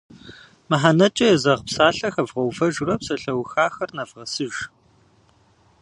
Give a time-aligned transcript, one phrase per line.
[0.69, 4.55] Мыхьэнэкӏэ езэгъ псалъэ хэвгъэувэжурэ псалъэухахэр нэвгъэсыж.